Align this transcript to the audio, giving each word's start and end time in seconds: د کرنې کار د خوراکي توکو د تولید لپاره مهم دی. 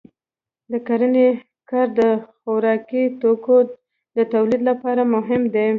د 0.71 0.73
کرنې 0.87 1.27
کار 1.69 1.87
د 1.99 2.01
خوراکي 2.41 3.03
توکو 3.21 3.55
د 4.17 4.17
تولید 4.33 4.61
لپاره 4.69 5.01
مهم 5.15 5.41
دی. 5.55 5.69